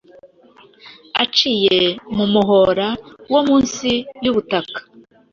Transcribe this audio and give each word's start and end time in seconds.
aciye 1.23 1.79
mu 2.15 2.25
muhora 2.33 2.87
wo 3.31 3.41
munsi 3.47 3.89
y'ubutaka 4.23 4.79